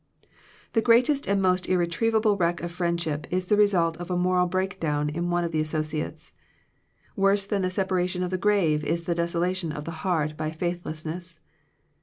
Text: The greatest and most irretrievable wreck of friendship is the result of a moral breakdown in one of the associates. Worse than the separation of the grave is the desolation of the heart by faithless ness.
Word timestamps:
The 0.73 0.81
greatest 0.81 1.27
and 1.27 1.39
most 1.39 1.69
irretrievable 1.69 2.35
wreck 2.35 2.59
of 2.63 2.71
friendship 2.71 3.27
is 3.29 3.45
the 3.45 3.55
result 3.55 3.97
of 3.97 4.09
a 4.09 4.17
moral 4.17 4.47
breakdown 4.47 5.09
in 5.11 5.29
one 5.29 5.43
of 5.43 5.51
the 5.51 5.61
associates. 5.61 6.33
Worse 7.15 7.45
than 7.45 7.61
the 7.61 7.69
separation 7.69 8.23
of 8.23 8.31
the 8.31 8.37
grave 8.39 8.83
is 8.83 9.03
the 9.03 9.13
desolation 9.13 9.71
of 9.71 9.85
the 9.85 9.91
heart 10.01 10.35
by 10.35 10.49
faithless 10.49 11.05
ness. 11.05 11.39